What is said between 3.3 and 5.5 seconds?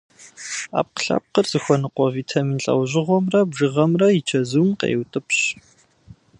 бжыгъэмрэ и чэзум къеутӏыпщ.